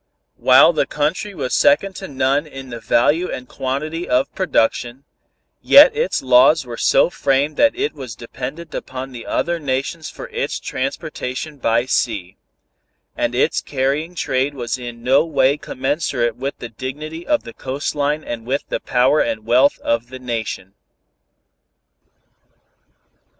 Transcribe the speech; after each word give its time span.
While 0.37 0.73
the 0.73 0.87
country 0.87 1.35
was 1.35 1.53
second 1.53 1.95
to 1.97 2.07
none 2.07 2.47
in 2.47 2.69
the 2.71 2.79
value 2.79 3.29
and 3.29 3.47
quantity 3.47 4.09
of 4.09 4.33
production, 4.33 5.03
yet 5.61 5.95
its 5.95 6.23
laws 6.23 6.65
were 6.65 6.75
so 6.75 7.11
framed 7.11 7.55
that 7.57 7.75
it 7.75 7.93
was 7.93 8.15
dependent 8.15 8.73
upon 8.73 9.15
other 9.27 9.59
nations 9.59 10.09
for 10.09 10.27
its 10.29 10.59
transportation 10.59 11.57
by 11.57 11.85
sea; 11.85 12.35
and 13.15 13.35
its 13.35 13.61
carrying 13.61 14.15
trade 14.15 14.55
was 14.55 14.75
in 14.79 15.03
no 15.03 15.23
way 15.23 15.55
commensurate 15.55 16.35
with 16.35 16.57
the 16.57 16.69
dignity 16.69 17.27
of 17.27 17.43
the 17.43 17.53
coast 17.53 17.93
line 17.93 18.23
and 18.23 18.47
with 18.47 18.63
the 18.69 18.79
power 18.79 19.19
and 19.21 19.45
wealth 19.45 19.77
of 19.83 20.09
the 20.09 20.17
Nation. 20.17 20.73